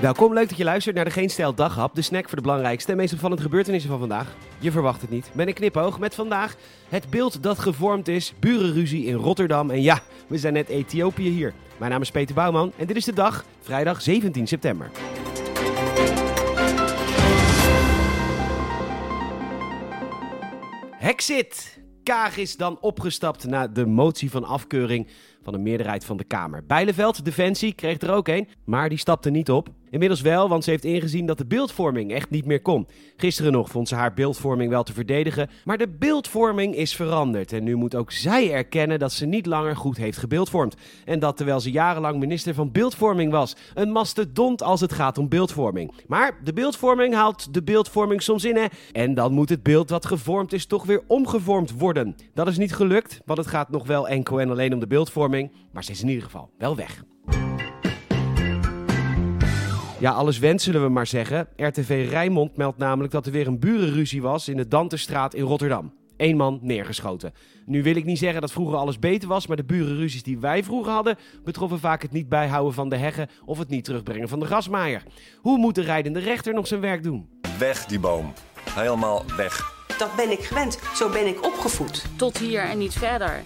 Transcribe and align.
Welkom, 0.00 0.32
leuk 0.32 0.48
dat 0.48 0.58
je 0.58 0.64
luistert 0.64 0.96
naar 0.96 1.04
de 1.04 1.10
Geen 1.10 1.30
Stijl 1.30 1.54
Daghap, 1.54 1.94
de 1.94 2.02
snack 2.02 2.28
voor 2.28 2.36
de 2.36 2.42
belangrijkste 2.42 2.90
en 2.90 2.96
meest 2.96 3.12
opvallende 3.12 3.42
gebeurtenissen 3.42 3.90
van 3.90 3.98
vandaag. 3.98 4.34
Je 4.58 4.70
verwacht 4.70 5.00
het 5.00 5.10
niet. 5.10 5.30
Met 5.34 5.46
een 5.46 5.54
knipoog 5.54 5.98
met 5.98 6.14
vandaag 6.14 6.56
het 6.88 7.10
beeld 7.10 7.42
dat 7.42 7.58
gevormd 7.58 8.08
is, 8.08 8.32
burenruzie 8.40 9.04
in 9.04 9.14
Rotterdam 9.14 9.70
en 9.70 9.82
ja, 9.82 10.00
we 10.26 10.38
zijn 10.38 10.52
net 10.52 10.68
Ethiopië 10.68 11.28
hier. 11.28 11.54
Mijn 11.76 11.90
naam 11.90 12.00
is 12.00 12.10
Peter 12.10 12.34
Bouwman 12.34 12.72
en 12.76 12.86
dit 12.86 12.96
is 12.96 13.04
de 13.04 13.12
dag, 13.12 13.44
vrijdag 13.60 14.02
17 14.02 14.46
september. 14.46 14.90
Hexit! 20.90 21.82
Kaag 22.02 22.36
is 22.36 22.56
dan 22.56 22.78
opgestapt 22.80 23.46
na 23.46 23.66
de 23.66 23.86
motie 23.86 24.30
van 24.30 24.44
afkeuring 24.44 25.08
van 25.44 25.54
een 25.54 25.62
meerderheid 25.62 26.04
van 26.04 26.16
de 26.16 26.24
Kamer. 26.24 26.64
Bijleveld, 26.66 27.24
Defensie, 27.24 27.72
kreeg 27.72 28.00
er 28.00 28.12
ook 28.12 28.28
een, 28.28 28.48
maar 28.64 28.88
die 28.88 28.98
stapte 28.98 29.30
niet 29.30 29.50
op. 29.50 29.68
Inmiddels 29.90 30.20
wel, 30.20 30.48
want 30.48 30.64
ze 30.64 30.70
heeft 30.70 30.84
ingezien 30.84 31.26
dat 31.26 31.38
de 31.38 31.46
beeldvorming 31.46 32.12
echt 32.12 32.30
niet 32.30 32.46
meer 32.46 32.62
kon. 32.62 32.86
Gisteren 33.16 33.52
nog 33.52 33.70
vond 33.70 33.88
ze 33.88 33.94
haar 33.94 34.14
beeldvorming 34.14 34.70
wel 34.70 34.82
te 34.82 34.92
verdedigen, 34.92 35.50
maar 35.64 35.78
de 35.78 35.88
beeldvorming 35.88 36.74
is 36.74 36.96
veranderd. 36.96 37.52
En 37.52 37.64
nu 37.64 37.74
moet 37.74 37.94
ook 37.94 38.12
zij 38.12 38.52
erkennen 38.52 38.98
dat 38.98 39.12
ze 39.12 39.26
niet 39.26 39.46
langer 39.46 39.76
goed 39.76 39.96
heeft 39.96 40.18
gebeeldvormd. 40.18 40.76
En 41.04 41.18
dat 41.18 41.36
terwijl 41.36 41.60
ze 41.60 41.70
jarenlang 41.70 42.18
minister 42.18 42.54
van 42.54 42.72
beeldvorming 42.72 43.32
was. 43.32 43.56
Een 43.74 43.92
mastodont 43.92 44.62
als 44.62 44.80
het 44.80 44.92
gaat 44.92 45.18
om 45.18 45.28
beeldvorming. 45.28 45.92
Maar 46.06 46.38
de 46.44 46.52
beeldvorming 46.52 47.14
haalt 47.14 47.54
de 47.54 47.62
beeldvorming 47.62 48.22
soms 48.22 48.44
in, 48.44 48.56
hè. 48.56 48.66
En 48.92 49.14
dan 49.14 49.32
moet 49.32 49.48
het 49.48 49.62
beeld 49.62 49.88
dat 49.88 50.06
gevormd 50.06 50.52
is 50.52 50.66
toch 50.66 50.84
weer 50.84 51.02
omgevormd 51.06 51.78
worden. 51.78 52.16
Dat 52.34 52.48
is 52.48 52.58
niet 52.58 52.74
gelukt, 52.74 53.20
want 53.24 53.38
het 53.38 53.48
gaat 53.48 53.70
nog 53.70 53.86
wel 53.86 54.08
enkel 54.08 54.40
en 54.40 54.50
alleen 54.50 54.72
om 54.72 54.80
de 54.80 54.86
beeldvorming. 54.86 55.33
Maar 55.72 55.84
ze 55.84 55.90
is 55.90 56.02
in 56.02 56.08
ieder 56.08 56.24
geval 56.24 56.50
wel 56.58 56.76
weg. 56.76 57.04
Ja, 59.98 60.10
alles 60.10 60.38
wens 60.38 60.64
zullen 60.64 60.82
we 60.82 60.88
maar 60.88 61.06
zeggen. 61.06 61.48
RTV 61.56 62.06
Rijnmond 62.10 62.56
meldt 62.56 62.78
namelijk 62.78 63.12
dat 63.12 63.26
er 63.26 63.32
weer 63.32 63.46
een 63.46 63.58
burenruzie 63.58 64.22
was 64.22 64.48
in 64.48 64.56
de 64.56 64.68
Danterstraat 64.68 65.34
in 65.34 65.42
Rotterdam. 65.42 65.92
Eén 66.16 66.36
man 66.36 66.58
neergeschoten. 66.62 67.32
Nu 67.66 67.82
wil 67.82 67.96
ik 67.96 68.04
niet 68.04 68.18
zeggen 68.18 68.40
dat 68.40 68.52
vroeger 68.52 68.76
alles 68.76 68.98
beter 68.98 69.28
was, 69.28 69.46
maar 69.46 69.56
de 69.56 69.64
burenruzies 69.64 70.22
die 70.22 70.38
wij 70.38 70.64
vroeger 70.64 70.92
hadden 70.92 71.16
betroffen 71.44 71.78
vaak 71.78 72.02
het 72.02 72.12
niet 72.12 72.28
bijhouden 72.28 72.74
van 72.74 72.88
de 72.88 72.96
heggen 72.96 73.28
of 73.44 73.58
het 73.58 73.68
niet 73.68 73.84
terugbrengen 73.84 74.28
van 74.28 74.40
de 74.40 74.46
grasmaaier. 74.46 75.02
Hoe 75.40 75.58
moet 75.58 75.74
de 75.74 75.82
rijdende 75.82 76.20
rechter 76.20 76.54
nog 76.54 76.66
zijn 76.66 76.80
werk 76.80 77.02
doen? 77.02 77.28
Weg 77.58 77.86
die 77.86 78.00
boom. 78.00 78.32
Helemaal 78.70 79.22
weg. 79.36 79.72
Dat 79.98 80.16
ben 80.16 80.30
ik 80.30 80.40
gewend. 80.40 80.78
Zo 80.94 81.10
ben 81.10 81.26
ik 81.26 81.44
opgevoed. 81.44 82.04
Tot 82.16 82.38
hier 82.38 82.60
en 82.60 82.78
niet 82.78 82.94
verder. 82.94 83.42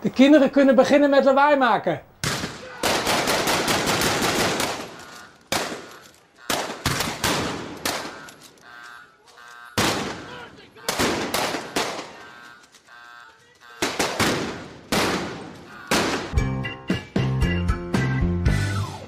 De 0.00 0.10
kinderen 0.10 0.50
kunnen 0.50 0.74
beginnen 0.74 1.10
met 1.10 1.24
lawaai 1.24 1.56
maken. 1.56 2.00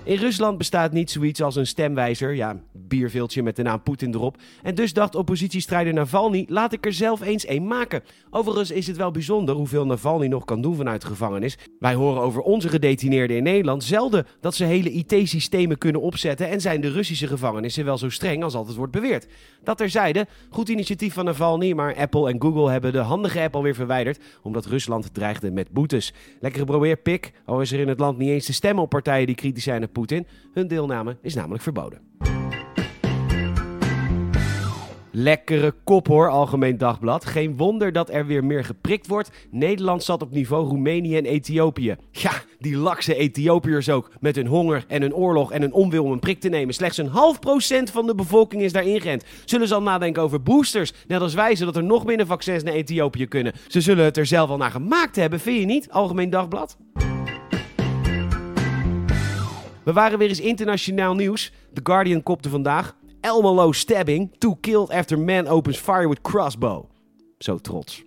In 0.04 0.18
Rusland 0.18 0.58
bestaat 0.58 0.92
niet 0.92 1.10
zoiets 1.10 1.42
als 1.42 1.56
een 1.56 1.66
stemwijzer, 1.66 2.34
ja, 2.34 2.56
bierveeltje 2.96 3.42
met 3.42 3.56
de 3.56 3.62
naam 3.62 3.82
Poetin 3.82 4.14
erop. 4.14 4.36
En 4.62 4.74
dus 4.74 4.92
dacht 4.92 5.14
oppositiestrijder 5.14 5.92
Navalny, 5.92 6.46
laat 6.48 6.72
ik 6.72 6.86
er 6.86 6.92
zelf 6.92 7.20
eens 7.20 7.48
een 7.48 7.66
maken. 7.66 8.02
Overigens 8.30 8.70
is 8.70 8.86
het 8.86 8.96
wel 8.96 9.10
bijzonder 9.10 9.54
hoeveel 9.54 9.86
Navalny 9.86 10.26
nog 10.26 10.44
kan 10.44 10.62
doen 10.62 10.76
vanuit 10.76 11.00
de 11.00 11.06
gevangenis. 11.06 11.58
Wij 11.78 11.94
horen 11.94 12.22
over 12.22 12.40
onze 12.40 12.68
gedetineerden 12.68 13.36
in 13.36 13.42
Nederland 13.42 13.84
zelden 13.84 14.26
dat 14.40 14.54
ze 14.54 14.64
hele 14.64 14.90
IT-systemen 14.90 15.78
kunnen 15.78 16.00
opzetten 16.00 16.48
en 16.48 16.60
zijn 16.60 16.80
de 16.80 16.90
Russische 16.90 17.26
gevangenissen 17.26 17.84
wel 17.84 17.98
zo 17.98 18.08
streng 18.08 18.42
als 18.42 18.54
altijd 18.54 18.76
wordt 18.76 18.92
beweerd. 18.92 19.26
Dat 19.64 19.76
terzijde, 19.76 20.26
goed 20.50 20.68
initiatief 20.68 21.14
van 21.14 21.24
Navalny, 21.24 21.72
maar 21.72 21.96
Apple 21.96 22.30
en 22.30 22.40
Google 22.42 22.70
hebben 22.70 22.92
de 22.92 22.98
handige 22.98 23.40
app 23.40 23.54
alweer 23.54 23.74
verwijderd 23.74 24.18
omdat 24.42 24.66
Rusland 24.66 25.14
dreigde 25.14 25.50
met 25.50 25.70
boetes. 25.70 26.12
Lekkere 26.40 26.64
probeer 26.64 26.96
pik, 26.96 27.32
al 27.44 27.60
is 27.60 27.72
er 27.72 27.80
in 27.80 27.88
het 27.88 27.98
land 27.98 28.18
niet 28.18 28.28
eens 28.28 28.46
te 28.46 28.52
stemmen 28.52 28.84
op 28.84 28.90
partijen 28.90 29.26
die 29.26 29.34
kritisch 29.34 29.64
zijn 29.64 29.82
op 29.82 29.92
Poetin. 29.92 30.26
Hun 30.52 30.68
deelname 30.68 31.16
is 31.22 31.34
namelijk 31.34 31.62
verboden. 31.62 32.31
Lekkere 35.14 35.74
kop 35.84 36.06
hoor, 36.06 36.28
Algemeen 36.28 36.78
Dagblad. 36.78 37.24
Geen 37.24 37.56
wonder 37.56 37.92
dat 37.92 38.10
er 38.10 38.26
weer 38.26 38.44
meer 38.44 38.64
geprikt 38.64 39.06
wordt. 39.06 39.30
Nederland 39.50 40.02
zat 40.02 40.22
op 40.22 40.30
niveau 40.30 40.68
Roemenië 40.68 41.16
en 41.16 41.24
Ethiopië. 41.24 41.96
Ja, 42.10 42.32
die 42.58 42.76
lakse 42.76 43.14
Ethiopiërs 43.14 43.88
ook. 43.88 44.10
Met 44.20 44.36
hun 44.36 44.46
honger 44.46 44.84
en 44.88 45.02
hun 45.02 45.14
oorlog 45.14 45.52
en 45.52 45.60
hun 45.60 45.72
onwil 45.72 46.04
om 46.04 46.12
een 46.12 46.18
prik 46.18 46.40
te 46.40 46.48
nemen. 46.48 46.74
Slechts 46.74 46.98
een 46.98 47.06
half 47.06 47.38
procent 47.38 47.90
van 47.90 48.06
de 48.06 48.14
bevolking 48.14 48.62
is 48.62 48.72
daar 48.72 48.86
ingeënt. 48.86 49.24
Zullen 49.44 49.68
ze 49.68 49.74
al 49.74 49.82
nadenken 49.82 50.22
over 50.22 50.42
boosters? 50.42 50.92
Net 51.06 51.20
als 51.20 51.34
wij, 51.34 51.56
zodat 51.56 51.76
er 51.76 51.84
nog 51.84 52.04
minder 52.04 52.26
vaccins 52.26 52.62
naar 52.62 52.74
Ethiopië 52.74 53.26
kunnen. 53.26 53.52
Ze 53.66 53.80
zullen 53.80 54.04
het 54.04 54.16
er 54.16 54.26
zelf 54.26 54.50
al 54.50 54.56
naar 54.56 54.70
gemaakt 54.70 55.16
hebben, 55.16 55.40
vind 55.40 55.58
je 55.58 55.66
niet? 55.66 55.90
Algemeen 55.90 56.30
Dagblad. 56.30 56.76
We 59.84 59.92
waren 59.92 60.18
weer 60.18 60.28
eens 60.28 60.40
internationaal 60.40 61.14
nieuws. 61.14 61.52
The 61.72 61.80
Guardian 61.82 62.22
kopte 62.22 62.48
vandaag. 62.48 62.94
Elmelo 63.22 63.74
stabbing. 63.74 64.30
Two 64.40 64.56
killed 64.56 64.90
after 64.92 65.16
man 65.16 65.48
opens 65.48 65.76
fire 65.76 66.08
with 66.08 66.22
crossbow. 66.22 66.88
Zo 67.42 67.58
trots. 67.58 68.02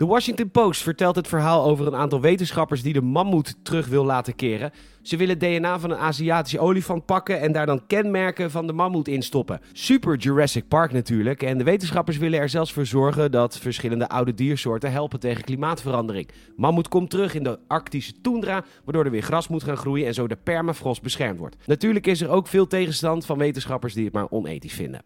De 0.00 0.06
Washington 0.06 0.50
Post 0.50 0.82
vertelt 0.82 1.16
het 1.16 1.28
verhaal 1.28 1.64
over 1.64 1.86
een 1.86 1.94
aantal 1.94 2.20
wetenschappers 2.20 2.82
die 2.82 2.92
de 2.92 3.02
mammoet 3.02 3.56
terug 3.62 3.86
wil 3.86 4.04
laten 4.04 4.34
keren. 4.34 4.72
Ze 5.02 5.16
willen 5.16 5.38
DNA 5.38 5.78
van 5.78 5.90
een 5.90 5.98
Aziatische 5.98 6.58
olifant 6.58 7.06
pakken 7.06 7.40
en 7.40 7.52
daar 7.52 7.66
dan 7.66 7.86
kenmerken 7.86 8.50
van 8.50 8.66
de 8.66 8.72
mammoet 8.72 9.08
in 9.08 9.22
stoppen. 9.22 9.60
Super 9.72 10.16
Jurassic 10.16 10.68
Park 10.68 10.92
natuurlijk. 10.92 11.42
En 11.42 11.58
de 11.58 11.64
wetenschappers 11.64 12.16
willen 12.16 12.40
er 12.40 12.48
zelfs 12.48 12.72
voor 12.72 12.86
zorgen 12.86 13.30
dat 13.30 13.58
verschillende 13.58 14.08
oude 14.08 14.34
diersoorten 14.34 14.92
helpen 14.92 15.20
tegen 15.20 15.44
klimaatverandering. 15.44 16.28
Mammoet 16.56 16.88
komt 16.88 17.10
terug 17.10 17.34
in 17.34 17.42
de 17.42 17.58
Arctische 17.66 18.20
toendra, 18.20 18.64
waardoor 18.84 19.04
er 19.04 19.10
weer 19.10 19.22
gras 19.22 19.48
moet 19.48 19.64
gaan 19.64 19.76
groeien 19.76 20.06
en 20.06 20.14
zo 20.14 20.28
de 20.28 20.36
permafrost 20.36 21.02
beschermd 21.02 21.38
wordt. 21.38 21.56
Natuurlijk 21.66 22.06
is 22.06 22.20
er 22.20 22.28
ook 22.28 22.46
veel 22.46 22.66
tegenstand 22.66 23.26
van 23.26 23.38
wetenschappers 23.38 23.94
die 23.94 24.04
het 24.04 24.14
maar 24.14 24.30
onethisch 24.30 24.74
vinden. 24.74 25.02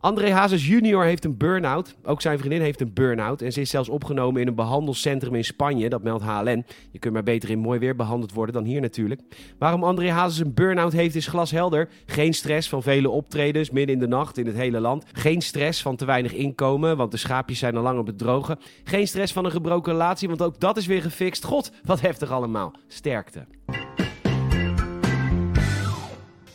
André 0.00 0.30
Hazes 0.30 0.66
junior 0.66 1.04
heeft 1.04 1.24
een 1.24 1.36
burn-out. 1.36 1.96
Ook 2.04 2.20
zijn 2.20 2.38
vriendin 2.38 2.60
heeft 2.60 2.80
een 2.80 2.92
burn-out. 2.94 3.42
En 3.42 3.52
ze 3.52 3.60
is 3.60 3.70
zelfs 3.70 3.88
opgenomen 3.88 4.40
in 4.40 4.48
een 4.48 4.54
behandelcentrum 4.54 5.34
in 5.34 5.44
Spanje. 5.44 5.88
Dat 5.88 6.02
meldt 6.02 6.24
HLN. 6.24 6.64
Je 6.90 6.98
kunt 6.98 7.14
maar 7.14 7.22
beter 7.22 7.50
in 7.50 7.58
mooi 7.58 7.78
weer 7.78 7.96
behandeld 7.96 8.32
worden 8.32 8.54
dan 8.54 8.64
hier 8.64 8.80
natuurlijk. 8.80 9.20
Waarom 9.58 9.84
André 9.84 10.10
Hazes 10.10 10.38
een 10.38 10.54
burn-out 10.54 10.92
heeft 10.92 11.14
is 11.14 11.26
glashelder. 11.26 11.88
Geen 12.06 12.34
stress 12.34 12.68
van 12.68 12.82
vele 12.82 13.10
optredens 13.10 13.70
midden 13.70 13.94
in 13.94 14.00
de 14.00 14.08
nacht 14.08 14.38
in 14.38 14.46
het 14.46 14.56
hele 14.56 14.80
land. 14.80 15.04
Geen 15.12 15.42
stress 15.42 15.82
van 15.82 15.96
te 15.96 16.04
weinig 16.04 16.32
inkomen, 16.32 16.96
want 16.96 17.10
de 17.10 17.16
schaapjes 17.16 17.58
zijn 17.58 17.76
al 17.76 17.82
lang 17.82 17.98
op 17.98 18.06
het 18.06 18.18
drogen. 18.18 18.58
Geen 18.84 19.08
stress 19.08 19.32
van 19.32 19.44
een 19.44 19.50
gebroken 19.50 19.92
relatie, 19.92 20.28
want 20.28 20.42
ook 20.42 20.60
dat 20.60 20.76
is 20.76 20.86
weer 20.86 21.02
gefixt. 21.02 21.44
God, 21.44 21.72
wat 21.84 22.00
heftig 22.00 22.30
allemaal. 22.30 22.72
Sterkte. 22.86 23.46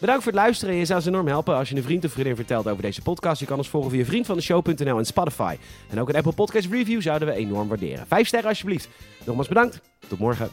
Bedankt 0.03 0.24
voor 0.24 0.34
het 0.34 0.41
luisteren. 0.41 0.75
Je 0.75 0.86
zou 0.86 1.02
ze 1.02 1.09
enorm 1.09 1.28
helpen 1.28 1.56
als 1.56 1.69
je 1.69 1.75
een 1.75 1.84
vriend 1.84 2.06
of 2.06 2.12
vriendin 2.12 2.36
vertelt 2.36 2.68
over 2.68 2.81
deze 2.81 3.02
podcast. 3.02 3.40
Je 3.40 3.46
kan 3.46 3.58
ons 3.58 3.69
volgen 3.69 3.91
via 3.91 4.06
vriendvandeshow.nl 4.06 4.97
en 4.97 5.06
Spotify. 5.06 5.56
En 5.90 6.00
ook 6.00 6.09
een 6.09 6.16
Apple 6.16 6.34
Podcast 6.34 6.68
Review 6.72 7.02
zouden 7.02 7.28
we 7.28 7.34
enorm 7.34 7.68
waarderen. 7.68 8.08
Vijf 8.08 8.28
sterren 8.28 8.50
alsjeblieft. 8.50 8.90
Nogmaals 9.25 9.47
bedankt. 9.47 9.81
Tot 10.08 10.19
morgen. 10.19 10.50